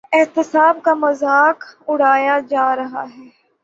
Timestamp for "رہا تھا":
2.75-3.23